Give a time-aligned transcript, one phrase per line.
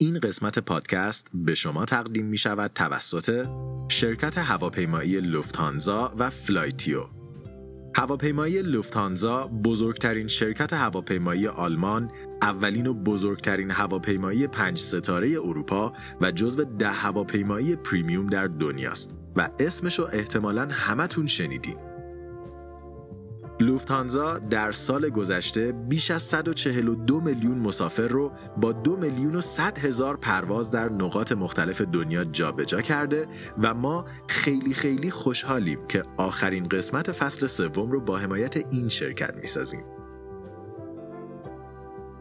[0.00, 3.46] این قسمت پادکست به شما تقدیم می شود توسط
[3.88, 7.04] شرکت هواپیمایی لوفتانزا و فلایتیو.
[7.96, 12.10] هواپیمایی لوفتانزا بزرگترین شرکت هواپیمایی آلمان،
[12.42, 19.48] اولین و بزرگترین هواپیمایی پنج ستاره اروپا و جزو ده هواپیمایی premium در دنیاست و
[19.60, 21.87] اسمشو احتمالاً همتون شنیدین.
[23.60, 29.78] لوفتانزا در سال گذشته بیش از 142 میلیون مسافر رو با 2 میلیون و 100
[29.78, 33.26] هزار پرواز در نقاط مختلف دنیا جابجا کرده
[33.62, 39.36] و ما خیلی خیلی خوشحالیم که آخرین قسمت فصل سوم رو با حمایت این شرکت
[39.36, 39.84] می‌سازیم.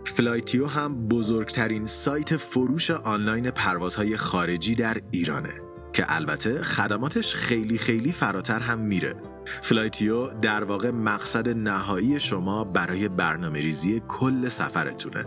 [0.04, 5.62] فلایتیو هم بزرگترین سایت فروش آنلاین پروازهای خارجی در ایرانه
[5.94, 9.16] که البته خدماتش خیلی خیلی فراتر هم میره
[9.62, 15.26] فلایتیو در واقع مقصد نهایی شما برای برنامه ریزی کل سفرتونه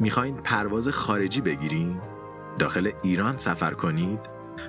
[0.00, 2.00] می‌خواین پرواز خارجی بگیرین؟
[2.58, 4.20] داخل ایران سفر کنید؟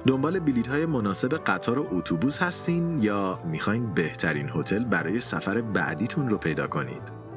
[0.08, 6.30] دنبال بلیت های مناسب قطار و اتوبوس هستین یا می‌خواین بهترین هتل برای سفر بعدیتون
[6.30, 7.28] رو پیدا کنید؟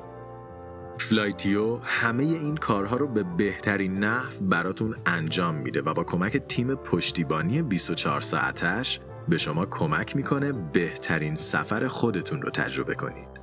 [0.98, 6.74] فلایتیو همه این کارها رو به بهترین نحو براتون انجام میده و با کمک تیم
[6.74, 9.00] پشتیبانی 24 ساعتش
[9.30, 13.40] به شما کمک می‌کنه بهترین سفر خودتون رو تجربه کنید.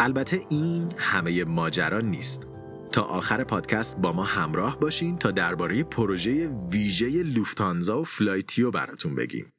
[0.00, 2.48] البته این همه ماجرا نیست.
[2.92, 9.14] تا آخر پادکست با ما همراه باشین تا درباره پروژه ویژه لوفتانزا و فلایتیو براتون
[9.14, 9.52] بگیم.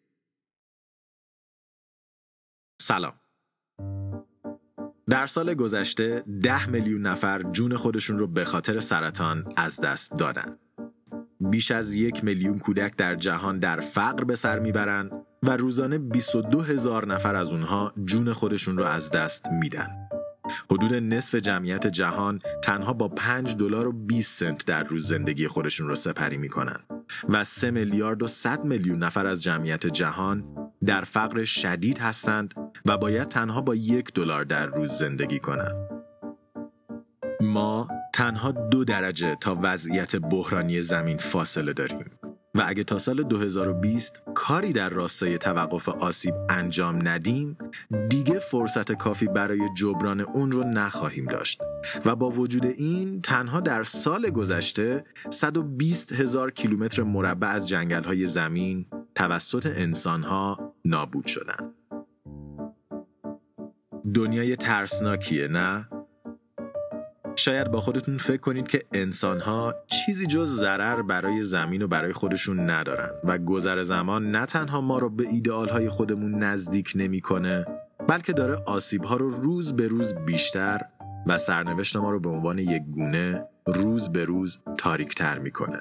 [2.81, 3.13] سلام.
[5.09, 10.57] در سال گذشته ده میلیون نفر جون خودشون رو به خاطر سرطان از دست دادن.
[11.39, 15.11] بیش از یک میلیون کودک در جهان در فقر به سر می‌برند
[15.43, 19.87] و روزانه 22 هزار نفر از اونها جون خودشون رو از دست میدن.
[20.71, 25.87] حدود نصف جمعیت جهان تنها با 5 دلار و 20 سنت در روز زندگی خودشون
[25.87, 26.79] رو سپری می‌کنن
[27.29, 30.43] و 3 میلیارد و 100 میلیون نفر از جمعیت جهان
[30.85, 32.53] در فقر شدید هستند
[32.85, 35.75] و باید تنها با یک دلار در روز زندگی کنند.
[37.41, 42.05] ما تنها دو درجه تا وضعیت بحرانی زمین فاصله داریم.
[42.55, 47.57] و اگه تا سال 2020 کاری در راستای توقف آسیب انجام ندیم
[48.09, 51.61] دیگه فرصت کافی برای جبران اون رو نخواهیم داشت.
[52.05, 58.27] و با وجود این تنها در سال گذشته 120 هزار کیلومتر مربع از جنگل های
[58.27, 58.85] زمین
[59.15, 61.73] توسط انسان ها نابود شدن.
[64.13, 65.89] دنیای ترسناکیه نه؟
[67.37, 72.69] شاید با خودتون فکر کنید که انسانها چیزی جز ضرر برای زمین و برای خودشون
[72.69, 77.65] ندارن و گذر زمان نه تنها ما رو به ایدئال خودمون نزدیک نمی‌کنه
[78.07, 80.81] بلکه داره آسیب ها رو روز به روز بیشتر
[81.27, 85.79] و سرنوشت ما رو به عنوان یک گونه روز به روز تاریکتر می‌کنه.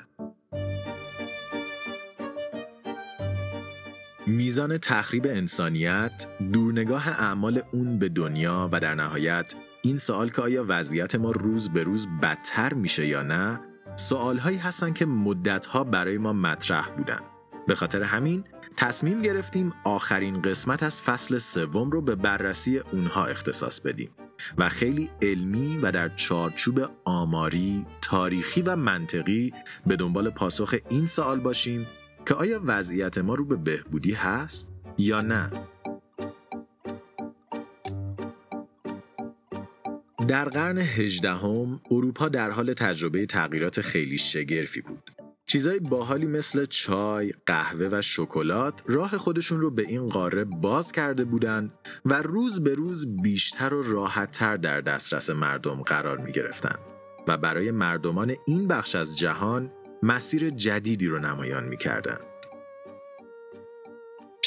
[4.27, 9.55] میزان تخریب انسانیت، دورنگاه اعمال اون به دنیا و در نهایت
[9.86, 13.60] این سوال که آیا وضعیت ما روز به روز بدتر میشه یا نه
[13.97, 17.20] سوال هایی هستن که مدت برای ما مطرح بودن
[17.66, 18.44] به خاطر همین
[18.76, 24.10] تصمیم گرفتیم آخرین قسمت از فصل سوم رو به بررسی اونها اختصاص بدیم
[24.58, 29.53] و خیلی علمی و در چارچوب آماری، تاریخی و منطقی
[29.86, 31.86] به دنبال پاسخ این سوال باشیم
[32.26, 35.50] که آیا وضعیت ما رو به بهبودی هست یا نه؟
[40.28, 45.10] در قرن هجدهم اروپا در حال تجربه تغییرات خیلی شگرفی بود.
[45.47, 51.25] چیزای باحالی مثل چای، قهوه و شکلات راه خودشون رو به این قاره باز کرده
[51.25, 51.72] بودند
[52.04, 56.76] و روز به روز بیشتر و راحتتر در دسترس مردم قرار می گرفتن
[57.28, 59.70] و برای مردمان این بخش از جهان
[60.03, 62.19] مسیر جدیدی رو نمایان می کردن.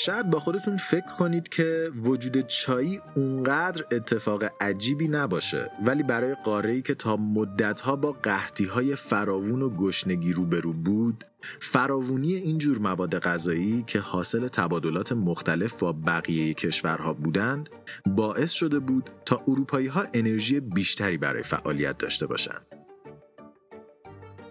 [0.06, 6.82] شاید با خودتون فکر کنید که وجود چایی اونقدر اتفاق عجیبی نباشه ولی برای قاره
[6.82, 11.24] که تا مدتها با قحطی های فراوون و گشنگی روبرو بود
[11.60, 17.70] فراوونی اینجور مواد غذایی که حاصل تبادلات مختلف با بقیه کشورها بودند
[18.06, 22.66] باعث شده بود تا اروپایی ها انرژی بیشتری برای فعالیت داشته باشند.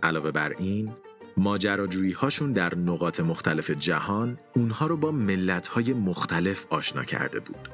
[0.02, 0.92] علاوه بر این
[1.38, 7.68] ماجراجویی هاشون در نقاط مختلف جهان اونها رو با ملت های مختلف آشنا کرده بود.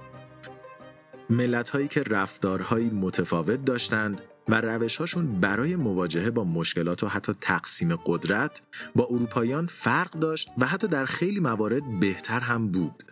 [1.30, 7.96] ملت هایی که رفتارهایی متفاوت داشتند و روشهاشون برای مواجهه با مشکلات و حتی تقسیم
[7.96, 8.62] قدرت
[8.94, 13.02] با اروپاییان فرق داشت و حتی در خیلی موارد بهتر هم بود.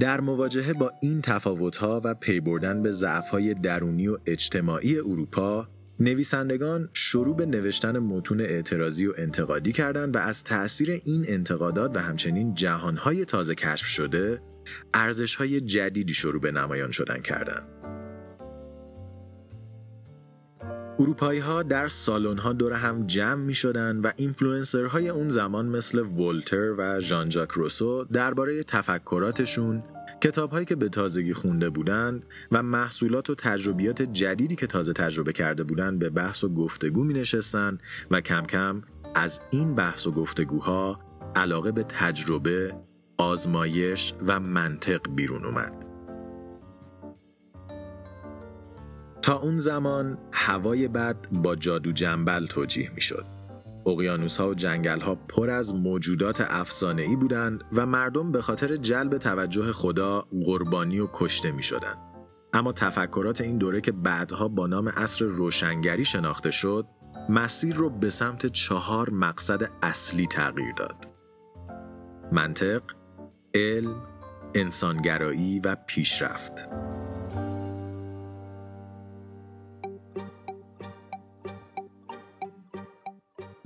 [0.00, 5.68] در مواجهه با این تفاوت‌ها و پی بردن به ضعف‌های درونی و اجتماعی اروپا
[6.02, 12.00] نویسندگان شروع به نوشتن متون اعتراضی و انتقادی کردند و از تأثیر این انتقادات و
[12.00, 14.40] همچنین جهانهای تازه کشف شده
[14.94, 17.68] ارزشهای جدیدی شروع به نمایان شدن کردند.
[20.98, 24.10] اروپایی ها در سالن ها دور هم جمع می شدن و
[24.88, 29.82] های اون زمان مثل ولتر و ژان ژاک روسو درباره تفکراتشون
[30.22, 35.64] کتابهایی که به تازگی خونده بودند و محصولات و تجربیات جدیدی که تازه تجربه کرده
[35.64, 37.78] بودند به بحث و گفتگو می نشستن
[38.10, 38.82] و کم کم
[39.14, 41.00] از این بحث و گفتگوها
[41.36, 42.74] علاقه به تجربه،
[43.18, 45.86] آزمایش و منطق بیرون اومد.
[49.22, 53.41] تا اون زمان هوای بد با جادو جنبل توجیه می شد.
[53.86, 58.76] اقیانوس ها و جنگل ها پر از موجودات افسانه ای بودند و مردم به خاطر
[58.76, 61.98] جلب توجه خدا قربانی و کشته می شدند.
[62.52, 66.86] اما تفکرات این دوره که بعدها با نام عصر روشنگری شناخته شد
[67.28, 70.96] مسیر رو به سمت چهار مقصد اصلی تغییر داد.
[72.32, 72.82] منطق،
[73.54, 74.02] علم،
[74.54, 76.68] انسانگرایی و پیشرفت.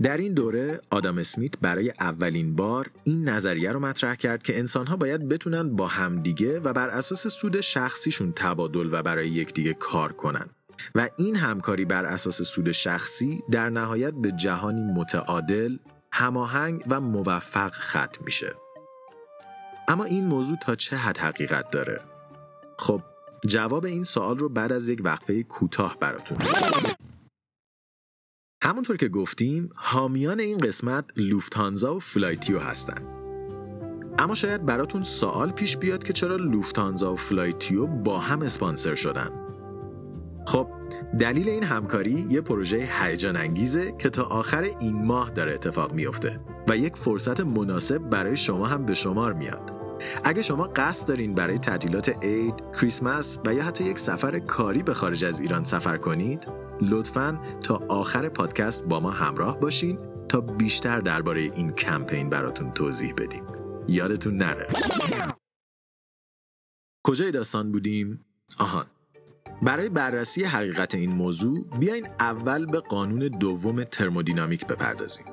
[0.03, 4.97] در این دوره آدم اسمیت برای اولین بار این نظریه رو مطرح کرد که انسانها
[4.97, 10.47] باید بتونن با همدیگه و بر اساس سود شخصیشون تبادل و برای یکدیگه کار کنن
[10.95, 15.77] و این همکاری بر اساس سود شخصی در نهایت به جهانی متعادل،
[16.13, 18.55] هماهنگ و موفق ختم میشه.
[19.89, 22.01] اما این موضوع تا چه حد حقیقت داره؟
[22.79, 23.03] خب
[23.47, 26.39] جواب این سوال رو بعد از یک وقفه کوتاه براتون
[28.63, 33.03] همونطور که گفتیم حامیان این قسمت لوفتانزا و فلایتیو هستن.
[34.19, 39.31] اما شاید براتون سوال پیش بیاد که چرا لوفتانزا و فلایتیو با هم اسپانسر شدن.
[40.47, 40.69] خب
[41.21, 46.41] دلیل این همکاری یه پروژه هیجان انگیزه که تا آخر این ماه داره اتفاق میافته
[46.69, 49.76] و یک فرصت مناسب برای شما هم به شمار میاد.
[50.25, 54.95] اگه شما قصد دارین برای تعطیلات عید، کریسمس و یا حتی یک سفر کاری به
[54.95, 56.49] خارج از ایران سفر کنید،
[56.81, 59.99] لطفا تا آخر پادکست با ما همراه باشین
[60.29, 63.45] تا بیشتر درباره این کمپین براتون توضیح بدیم.
[63.89, 64.67] یادتون نره.
[67.05, 68.25] کجای داستان بودیم؟
[68.59, 68.87] آهان.
[69.63, 75.27] برای بررسی حقیقت این موضوع بیاین اول به قانون دوم ترمودینامیک بپردازیم.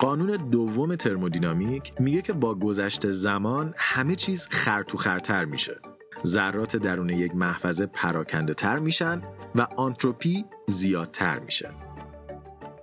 [0.00, 5.80] قانون دوم ترمودینامیک میگه که با گذشت زمان همه چیز خرتر میشه.
[6.26, 9.22] ذرات درون یک محفظه پراکنده تر میشن
[9.54, 11.70] و آنتروپی زیادتر میشه.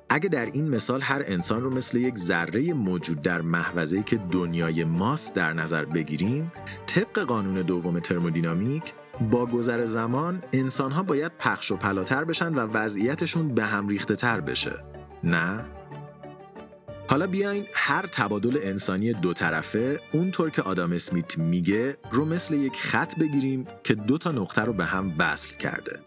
[0.09, 4.83] اگه در این مثال هر انسان رو مثل یک ذره موجود در محفظه‌ای که دنیای
[4.83, 6.51] ماست در نظر بگیریم،
[6.87, 8.93] طبق قانون دوم ترمودینامیک
[9.31, 14.41] با گذر زمان انسانها باید پخش و پلاتر بشن و وضعیتشون به هم ریخته تر
[14.41, 14.83] بشه.
[15.23, 15.65] نه
[17.07, 22.75] حالا بیاین هر تبادل انسانی دو طرفه اونطور که آدم اسمیت میگه رو مثل یک
[22.75, 25.99] خط بگیریم که دو تا نقطه رو به هم وصل کرده.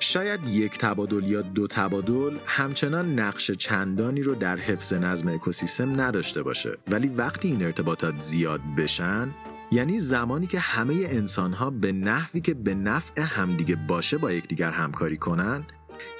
[0.00, 6.42] شاید یک تبادل یا دو تبادل همچنان نقش چندانی رو در حفظ نظم اکوسیستم نداشته
[6.42, 9.34] باشه ولی وقتی این ارتباطات زیاد بشن
[9.72, 14.70] یعنی زمانی که همه انسان ها به نحوی که به نفع همدیگه باشه با یکدیگر
[14.70, 15.64] همکاری کنن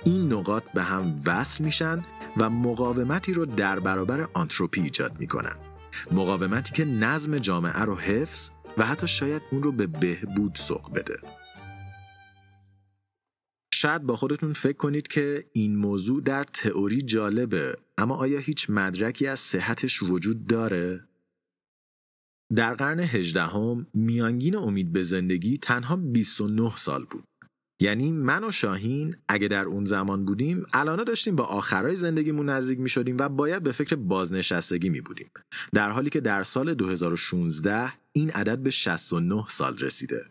[0.05, 2.05] این نقاط به هم وصل میشن
[2.37, 5.57] و مقاومتی رو در برابر آنتروپی ایجاد می‌کنن.
[6.13, 11.19] مقاومتی که نظم جامعه رو حفظ و حتی شاید اون رو به بهبود سوق بده.
[13.75, 19.27] شاید با خودتون فکر کنید که این موضوع در تئوری جالبه اما آیا هیچ مدرکی
[19.27, 21.09] از صحتش وجود داره؟
[22.57, 27.25] در قرن هجدهم میانگین امید به زندگی تنها 29 سال بود.
[27.81, 32.81] یعنی من و شاهین اگه در اون زمان بودیم الان داشتیم با آخرای زندگیمون نزدیک
[32.81, 35.31] می شدیم و باید به فکر بازنشستگی می بودیم
[35.73, 40.25] در حالی که در سال 2016 این عدد به 69 سال رسیده.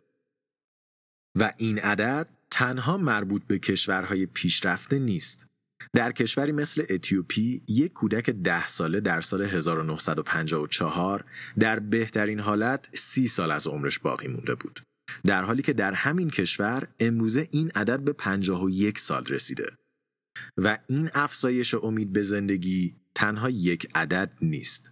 [1.40, 5.48] و این عدد تنها مربوط به کشورهای پیشرفته نیست.
[5.94, 11.26] در کشوری مثل اتیوپی یک کودک ده ساله در سال 1954
[11.60, 14.82] در بهترین حالت سی سال از عمرش باقی مونده بود.
[15.26, 19.66] در حالی که در همین کشور امروزه این عدد به 51 سال رسیده
[20.58, 24.92] و این افزایش امید به زندگی تنها یک عدد نیست.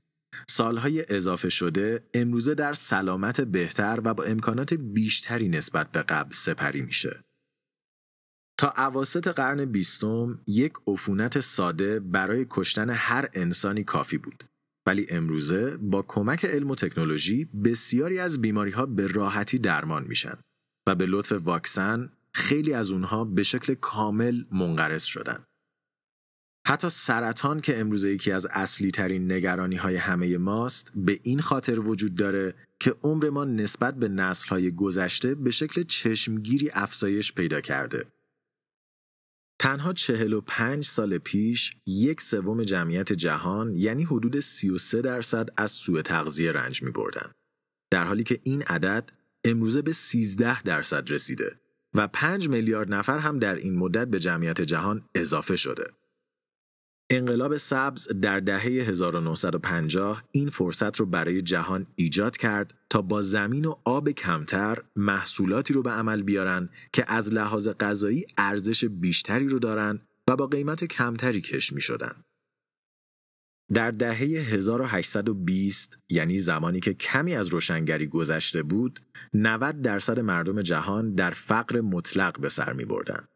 [0.49, 6.81] سالهای اضافه شده امروزه در سلامت بهتر و با امکانات بیشتری نسبت به قبل سپری
[6.81, 7.23] میشه.
[8.59, 14.43] تا عواست قرن بیستم یک عفونت ساده برای کشتن هر انسانی کافی بود.
[14.87, 20.35] ولی امروزه با کمک علم و تکنولوژی بسیاری از بیماری ها به راحتی درمان میشن
[20.87, 25.43] و به لطف واکسن خیلی از اونها به شکل کامل منقرض شدن.
[26.67, 31.79] حتی سرطان که امروزه یکی از اصلی ترین نگرانی های همه ماست به این خاطر
[31.79, 37.61] وجود داره که عمر ما نسبت به نسل های گذشته به شکل چشمگیری افزایش پیدا
[37.61, 38.05] کرده.
[39.59, 46.51] تنها 45 سال پیش یک سوم جمعیت جهان یعنی حدود 33 درصد از سوء تغذیه
[46.51, 47.31] رنج می بردن.
[47.91, 49.09] در حالی که این عدد
[49.43, 51.59] امروزه به 13 درصد رسیده
[51.93, 55.91] و 5 میلیارد نفر هم در این مدت به جمعیت جهان اضافه شده.
[57.09, 63.65] انقلاب سبز در دهه 1950 این فرصت رو برای جهان ایجاد کرد تا با زمین
[63.65, 69.59] و آب کمتر محصولاتی رو به عمل بیارن که از لحاظ غذایی ارزش بیشتری رو
[69.59, 69.99] دارن
[70.29, 72.23] و با قیمت کمتری کش می شدن.
[73.73, 78.99] در دهه 1820 یعنی زمانی که کمی از روشنگری گذشته بود
[79.33, 83.27] 90 درصد مردم جهان در فقر مطلق به سر می بردن.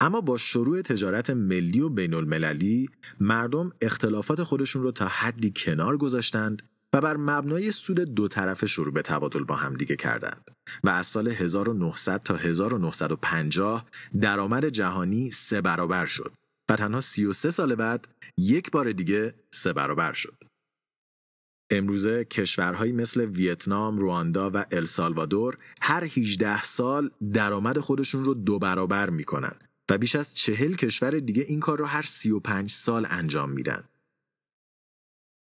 [0.00, 2.88] اما با شروع تجارت ملی و بین المللی
[3.20, 8.92] مردم اختلافات خودشون رو تا حدی کنار گذاشتند و بر مبنای سود دو طرفه شروع
[8.92, 10.50] به تبادل با هم دیگه کردند
[10.84, 13.86] و از سال 1900 تا 1950
[14.20, 16.32] درآمد جهانی سه برابر شد
[16.68, 18.08] و تنها 33 سال بعد
[18.38, 20.44] یک بار دیگه سه برابر شد.
[21.70, 29.10] امروزه کشورهایی مثل ویتنام، رواندا و السالوادور هر 18 سال درآمد خودشون رو دو برابر
[29.10, 29.56] می‌کنن
[29.90, 33.84] و بیش از چهل کشور دیگه این کار رو هر 35 سال انجام میدن.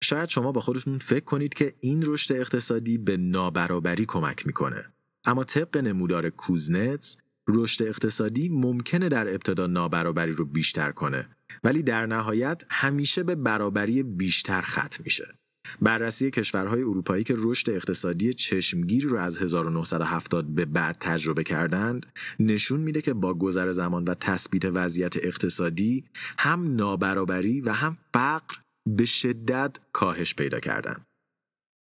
[0.03, 4.93] شاید شما با خودتون فکر کنید که این رشد اقتصادی به نابرابری کمک می‌کنه.
[5.25, 7.17] اما طبق نمودار کوزنتس
[7.47, 11.29] رشد اقتصادی ممکنه در ابتدا نابرابری رو بیشتر کنه
[11.63, 15.37] ولی در نهایت همیشه به برابری بیشتر ختم میشه.
[15.81, 22.05] بررسی کشورهای اروپایی که رشد اقتصادی چشمگیری رو از 1970 به بعد تجربه کردند
[22.39, 26.03] نشون میده که با گذر زمان و تثبیت وضعیت اقتصادی
[26.39, 28.55] هم نابرابری و هم فقر
[28.87, 31.05] به شدت کاهش پیدا کردند.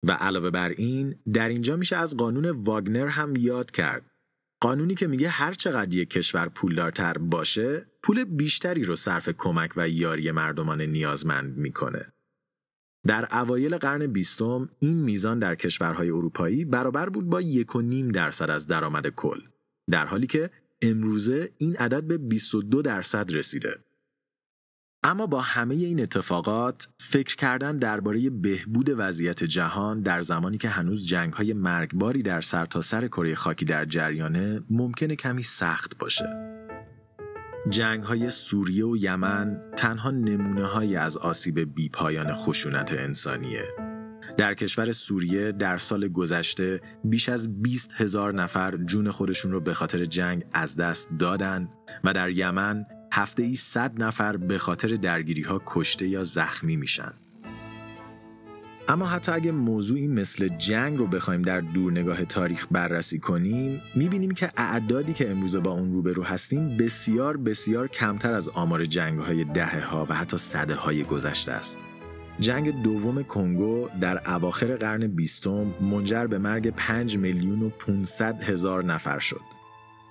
[0.06, 4.10] و علاوه بر این در اینجا میشه از قانون واگنر هم یاد کرد
[4.60, 9.88] قانونی که میگه هر چقدر یک کشور پولدارتر باشه پول بیشتری رو صرف کمک و
[9.88, 12.12] یاری مردمان نیازمند می‌کنه
[13.08, 18.08] در اوایل قرن بیستم این میزان در کشورهای اروپایی برابر بود با یک و نیم
[18.08, 19.40] درصد از درآمد کل
[19.90, 20.50] در حالی که
[20.82, 23.78] امروزه این عدد به 22 درصد رسیده.
[25.02, 31.06] اما با همه این اتفاقات فکر کردن درباره بهبود وضعیت جهان در زمانی که هنوز
[31.06, 36.57] جنگهای مرگباری در سرتاسر سر کره خاکی در جریانه ممکنه کمی سخت باشه.
[37.68, 43.64] جنگ های سوریه و یمن تنها نمونه های از آسیب بیپایان خشونت انسانیه.
[44.36, 49.74] در کشور سوریه در سال گذشته بیش از 20 هزار نفر جون خودشون رو به
[49.74, 51.68] خاطر جنگ از دست دادن
[52.04, 57.12] و در یمن هفته ای 100 نفر به خاطر درگیری ها کشته یا زخمی میشن.
[58.90, 64.50] اما حتی اگه موضوعی مثل جنگ رو بخوایم در دورنگاه تاریخ بررسی کنیم می‌بینیم که
[64.56, 69.84] اعدادی که امروزه با اون روبرو هستیم بسیار بسیار کمتر از آمار جنگ های دهه
[69.84, 71.78] ها و حتی صده های گذشته است.
[72.40, 78.84] جنگ دوم کنگو در اواخر قرن بیستم منجر به مرگ 5 میلیون و 500 هزار
[78.84, 79.40] نفر شد.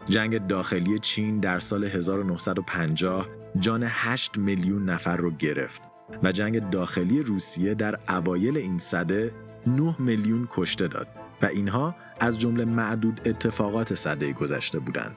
[0.09, 3.27] جنگ داخلی چین در سال 1950
[3.59, 5.96] جان 8 میلیون نفر رو گرفت.
[6.23, 9.31] و جنگ داخلی روسیه در اوایل این صده
[9.67, 11.07] 9 میلیون کشته داد
[11.41, 15.15] و اینها از جمله معدود اتفاقات صده گذشته بودند.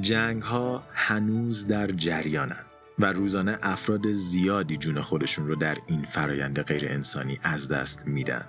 [0.00, 2.66] جنگ ها هنوز در جریانند
[2.98, 8.44] و روزانه افراد زیادی جون خودشون رو در این فرایند غیر انسانی از دست میدن.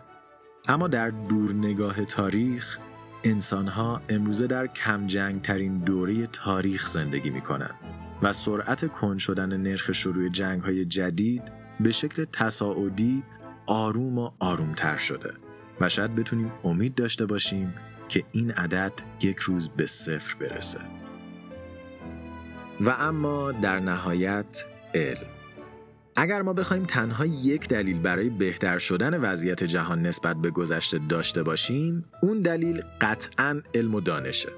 [0.67, 2.79] اما در دورنگاه تاریخ
[3.23, 9.91] انسانها امروزه در کم جنگ ترین دوره تاریخ زندگی می‌کنند و سرعت کن شدن نرخ
[9.91, 11.43] شروع جنگ های جدید
[11.79, 13.23] به شکل تصاعدی
[13.65, 15.33] آروم و آرومتر شده
[15.81, 17.73] و شاید بتونیم امید داشته باشیم
[18.09, 20.79] که این عدد یک روز به صفر برسه.
[22.81, 25.27] و اما در نهایت علم.
[26.15, 31.43] اگر ما بخوایم تنها یک دلیل برای بهتر شدن وضعیت جهان نسبت به گذشته داشته
[31.43, 34.49] باشیم اون دلیل قطعا علم و دانشه.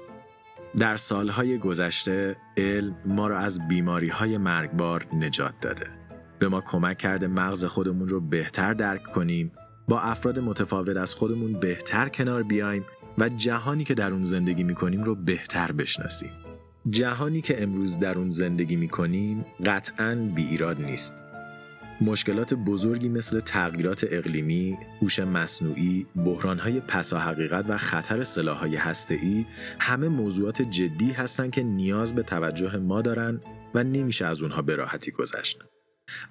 [0.78, 5.86] در سالهای گذشته علم ما را از بیماری های مرگبار نجات داده.
[6.38, 9.52] به ما کمک کرده مغز خودمون رو بهتر درک کنیم،
[9.88, 12.84] با افراد متفاوت از خودمون بهتر کنار بیایم
[13.18, 16.32] و جهانی که در اون زندگی می‌کنیم رو بهتر بشناسیم.
[16.90, 21.29] جهانی که امروز در اون زندگی می‌کنیم قطعا بی ایراد نیست.
[22.00, 29.46] مشکلات بزرگی مثل تغییرات اقلیمی، هوش مصنوعی، بحرانهای پسا حقیقت و خطر سلاحهای هسته‌ای
[29.78, 33.42] همه موضوعات جدی هستند که نیاز به توجه ما دارند
[33.74, 35.62] و نمیشه از اونها به راحتی گذشت.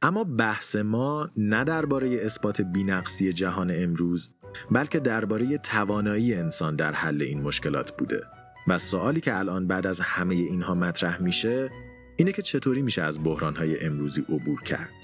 [0.02, 4.34] اما بحث ما نه درباره اثبات بینقصی جهان امروز
[4.72, 8.22] بلکه درباره توانایی انسان در حل این مشکلات بوده
[8.68, 11.70] و سوالی که الان بعد از همه اینها مطرح میشه
[12.18, 14.99] اینه که چطوری میشه از بحرانهای امروزی عبور کرد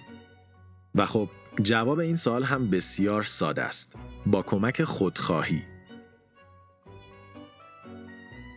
[0.95, 1.29] و خب
[1.61, 3.97] جواب این سوال هم بسیار ساده است.
[4.25, 5.63] با کمک خودخواهی.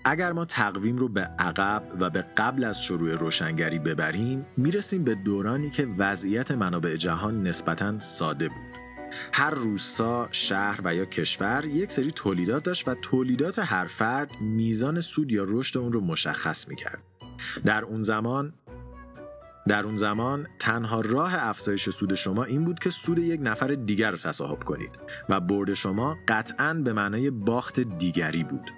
[0.05, 5.15] اگر ما تقویم رو به عقب و به قبل از شروع روشنگری ببریم می‌رسیم به
[5.15, 8.79] دورانی که وضعیت منابع جهان نسبتا ساده بود.
[9.33, 15.01] هر روستا، شهر و یا کشور یک سری تولیدات داشت و تولیدات هر فرد میزان
[15.01, 17.03] سود یا رشد اون رو مشخص می‌کرد.
[17.65, 18.53] در اون زمان
[19.69, 24.11] در اون زمان تنها راه افزایش سود شما این بود که سود یک نفر دیگر
[24.11, 24.91] رو تصاحب کنید
[25.29, 28.71] و برد شما قطعا به معنای باخت دیگری بود.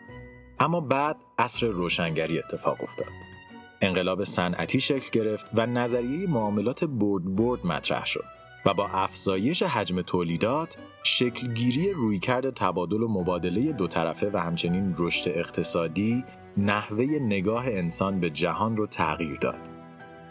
[0.61, 3.09] اما بعد عصر روشنگری اتفاق افتاد.
[3.80, 8.25] انقلاب صنعتی شکل گرفت و نظریه معاملات برد برد مطرح شد.
[8.66, 15.30] و با افزایش حجم تولیدات شکلگیری رویکرد تبادل و مبادله دو طرفه و همچنین رشد
[15.35, 16.25] اقتصادی
[16.56, 19.80] نحوه نگاه انسان به جهان رو تغییر داد.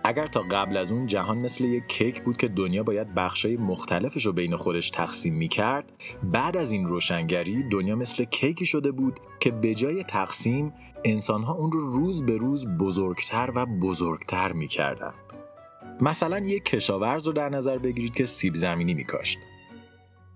[0.09, 4.25] اگر تا قبل از اون جهان مثل یک کیک بود که دنیا باید بخشای مختلفش
[4.25, 5.91] رو بین خودش تقسیم می کرد
[6.23, 10.73] بعد از این روشنگری دنیا مثل کیکی شده بود که به جای تقسیم
[11.05, 15.13] انسانها اون رو روز به روز بزرگتر و بزرگتر می کردن.
[16.01, 19.37] مثلا یک کشاورز رو در نظر بگیرید که سیب زمینی میکاشت.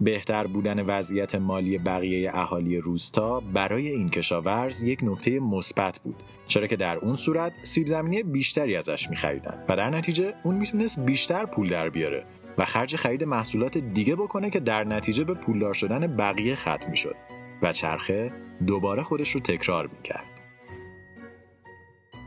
[0.03, 6.67] بهتر بودن وضعیت مالی بقیه اهالی روستا برای این کشاورز یک نکته مثبت بود چرا
[6.67, 11.45] که در اون صورت سیب زمینی بیشتری ازش میخریدن و در نتیجه اون می‌تونست بیشتر
[11.45, 12.25] پول در بیاره
[12.57, 17.15] و خرج خرید محصولات دیگه بکنه که در نتیجه به پولدار شدن بقیه ختم می‌شد
[17.61, 18.31] و چرخه
[18.67, 20.25] دوباره خودش رو تکرار می‌کرد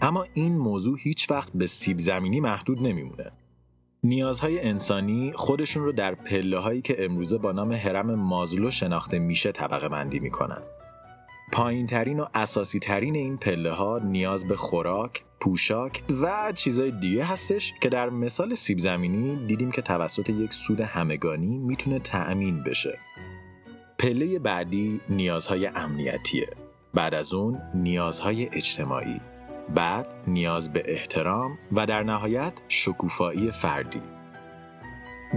[0.02, 3.32] اما این موضوع هیچ وقت به سیب زمینی محدود نمیمونه.
[4.06, 9.52] نیازهای انسانی خودشون رو در پله هایی که امروزه با نام هرم مازلو شناخته میشه
[9.52, 10.62] طبقه بندی می‌کنن.
[11.52, 17.24] پایین ترین و اساسی ترین این پله ها نیاز به خوراک، پوشاک و چیزای دیگه
[17.24, 22.98] هستش که در مثال سیب زمینی دیدیم که توسط یک سود همگانی می‌تونه تأمین بشه.
[23.98, 26.48] پله بعدی نیازهای امنیتیه.
[26.94, 29.20] بعد از اون نیازهای اجتماعی
[29.74, 34.02] بعد نیاز به احترام و در نهایت شکوفایی فردی.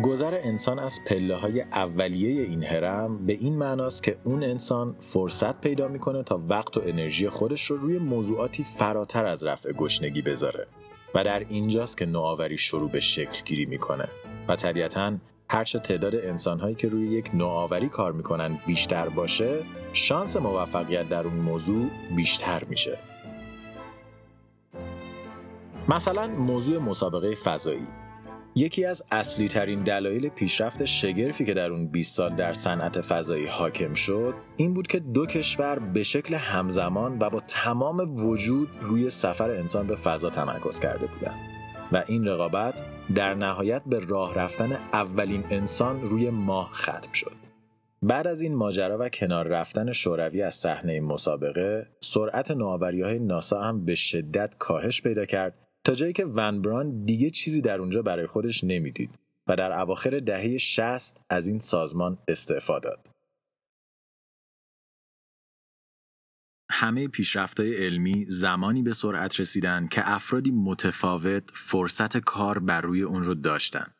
[0.03, 5.61] گذر انسان از پله های اولیه این هرم به این معناست که اون انسان فرصت
[5.61, 10.67] پیدا می‌کنه تا وقت و انرژی خودش رو روی موضوعاتی فراتر از رفع گشنگی بذاره
[11.15, 14.07] و در اینجاست که نوآوری شروع به شکل گیری می‌کنه
[14.47, 15.17] و طبیعتا
[15.49, 19.59] هرچه تعداد انسانهایی که روی یک نوآوری کار می‌کنن بیشتر باشه
[19.93, 22.97] شانس موفقیت در اون موضوع بیشتر میشه.
[25.89, 27.87] مثلا موضوع مسابقه فضایی.
[28.55, 33.45] یکی از اصلی ترین دلایل پیشرفت شگرفی که در اون 20 سال در صنعت فضایی
[33.45, 39.09] حاکم شد این بود که دو کشور به شکل همزمان و با تمام وجود روی
[39.09, 41.39] سفر انسان به فضا تمرکز کرده بودند.
[41.91, 42.73] و این رقابت
[43.15, 47.35] در نهایت به راه رفتن اولین انسان روی ماه ختم شد.
[48.01, 53.61] بعد از این ماجرا و کنار رفتن شوروی از صحنه مسابقه سرعت نوآوری های ناسا
[53.61, 58.01] هم به شدت کاهش پیدا کرد تا جایی که ون بران دیگه چیزی در اونجا
[58.01, 63.09] برای خودش نمی‌دید و در اواخر دهه 60 از این سازمان استعفا داد.
[66.71, 73.23] همه پیشرفت‌های علمی زمانی به سرعت رسیدن که افرادی متفاوت فرصت کار بر روی اون
[73.23, 73.93] رو داشتن.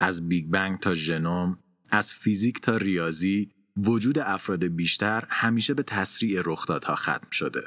[0.00, 1.58] از بیگ بنگ تا ژنوم،
[1.90, 7.62] از فیزیک تا ریاضی، وجود افراد بیشتر همیشه به تسریع رخدادها ختم شده.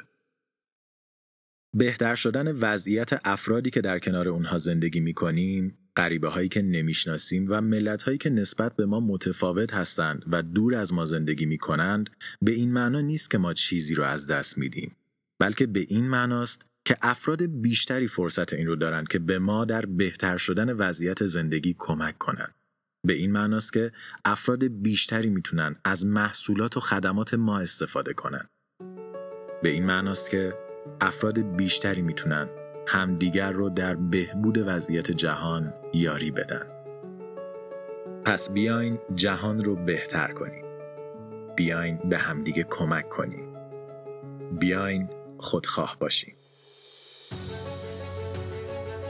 [1.76, 7.46] بهتر شدن وضعیت افرادی که در کنار اونها زندگی می کنیم، غریبه هایی که نمی‌شناسیم
[7.48, 11.58] و ملت هایی که نسبت به ما متفاوت هستند و دور از ما زندگی می
[11.58, 12.10] کنند
[12.42, 14.96] به این معنا نیست که ما چیزی رو از دست میدیم.
[15.40, 19.86] بلکه به این معناست که افراد بیشتری فرصت این رو دارند که به ما در
[19.86, 22.54] بهتر شدن وضعیت زندگی کمک کنند
[23.06, 23.92] به این معناست که
[24.24, 28.48] افراد بیشتری می‌تونن از محصولات و خدمات ما استفاده کنند
[29.62, 30.65] به این معناست که
[31.00, 32.48] افراد بیشتری می‌تونن
[32.86, 36.66] همدیگر رو در بهبود وضعیت جهان یاری بدن.
[38.24, 40.64] پس بیاین جهان رو بهتر کنیم.
[41.56, 43.48] بیاین به همدیگه کمک کنیم.
[44.58, 46.34] بیاین خودخواه باشیم.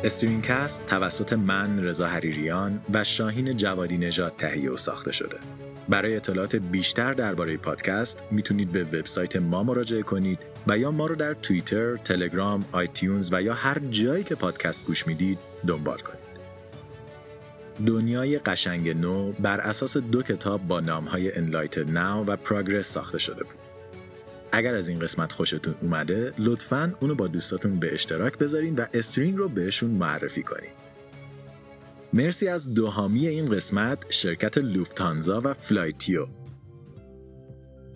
[0.04, 5.36] استرینگ‌کست توسط من رضا حریریان و شاهین جوادی نژاد تهیه و ساخته شده.
[5.88, 11.14] برای اطلاعات بیشتر درباره پادکست می‌تونید به وبسایت ما مراجعه کنید و یا ما رو
[11.14, 16.26] در توییتر، تلگرام، آیتیونز و یا هر جایی که پادکست گوش می‌دید دنبال کنید.
[17.86, 23.44] دنیای قشنگ نو بر اساس دو کتاب با نامهای Enlightenment Now و Progress ساخته شده
[23.44, 23.54] بود.
[24.52, 29.36] اگر از این قسمت خوشتون اومده لطفاً اونو با دوستاتون به اشتراک بذارین و استرینگ
[29.36, 30.70] رو بهشون معرفی کنین.
[32.12, 36.26] مرسی از دو حامی این قسمت شرکت لوفتانزا و فلایتیو.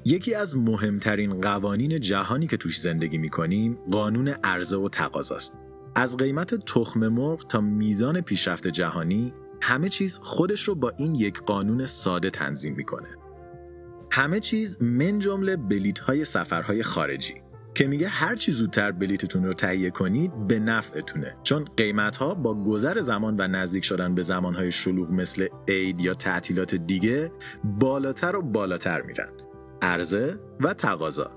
[0.05, 5.55] یکی از مهمترین قوانین جهانی که توش زندگی می‌کنیم قانون عرضه و تقاضاست.
[5.97, 9.33] از قیمت تخم مرغ تا میزان پیشرفت جهانی
[9.63, 13.09] همه چیز خودش رو با این یک قانون ساده تنظیم می‌کنه.
[14.11, 17.35] همه چیز من جمله بلیت های سفرهای خارجی
[17.75, 22.55] که میگه هر چی زودتر بلیتتون رو تهیه کنید به نفعتونه چون قیمت ها با
[22.55, 27.33] گذر زمان و نزدیک شدن به زمانهای شلوغ مثل عید یا تعطیلات دیگه
[27.65, 29.29] بالاتر و بالاتر میرن
[29.83, 31.31] عرضه و تقاضا.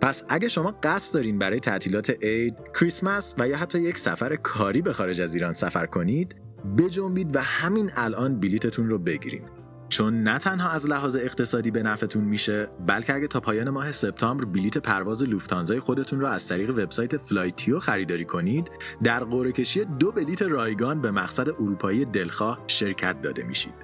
[0.00, 4.82] پس اگه شما قصد دارین برای تعطیلات عید، کریسمس و یا حتی یک سفر کاری
[4.82, 6.36] به خارج از ایران سفر کنید
[6.78, 9.42] بجنبید و همین الان بلیتتون رو بگیرین.
[9.88, 14.44] چون نه تنها از لحاظ اقتصادی به نفعتون میشه بلکه اگه تا پایان ماه سپتامبر
[14.44, 18.70] بلیت پرواز لوفتانزای خودتون رو از طریق وبسایت فلایتیو خریداری کنید
[19.02, 23.74] در قرعه کشی دو بلیت رایگان به مقصد اروپایی دلخواه شرکت داده میشید.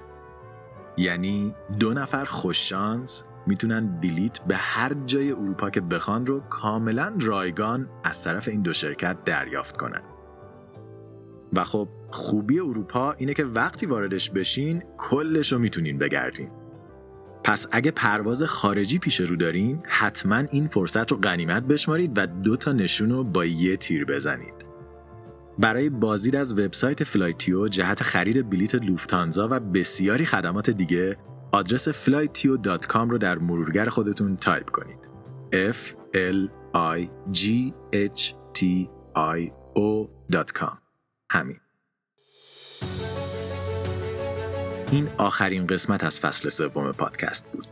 [0.97, 7.89] یعنی دو نفر خوش‌شانس می‌تونن بلیت به هر جای اروپا که بخوان رو کاملا رایگان
[8.03, 10.01] از طرف این دو شرکت دریافت کنن.
[11.53, 16.49] و خب خوبی اروپا اینه که وقتی واردش بشین کلش رو می‌تونین بگردین.
[17.43, 22.55] پس اگه پرواز خارجی پیش رو دارین حتما این فرصت رو غنیمت بشمارید و دو
[22.55, 24.65] تا نشون رو با یه تیر بزنید.
[25.59, 31.17] برای بازدید از وبسایت فلایتیو جهت خرید بلیت لوفتانزا و بسیاری خدمات دیگه
[31.55, 34.99] آدرس flytio.com رو در مرورگر خودتون تایپ کنید.
[35.71, 35.77] F
[36.13, 36.49] l
[36.97, 37.41] i g
[37.93, 38.63] h t
[39.15, 40.77] i o.com
[41.29, 41.57] همین.
[44.91, 47.67] این آخرین قسمت از فصل سوم پادکست بود.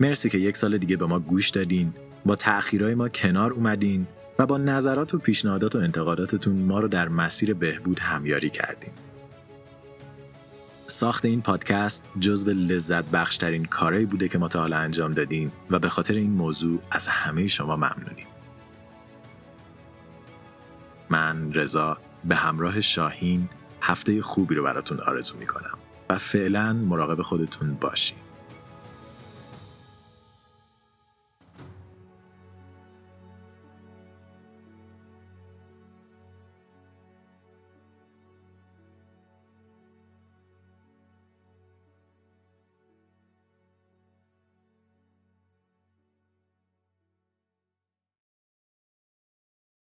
[0.00, 1.94] مرسی که یک سال دیگه به ما گوش دادین
[2.26, 4.06] با تأخیرهای ما کنار اومدین
[4.38, 8.92] و با نظرات و پیشنهادات و انتقاداتتون ما رو در مسیر بهبود همیاری کردین.
[10.90, 15.78] ساخت این پادکست جزو لذت بخشترین کارهایی بوده که ما تا حالا انجام دادیم و
[15.78, 18.26] به خاطر این موضوع از همه شما ممنونیم.
[21.10, 23.48] من رضا به همراه شاهین
[23.82, 25.78] هفته خوبی رو براتون آرزو می‌کنم
[26.10, 28.18] و فعلا مراقب خودتون باشین.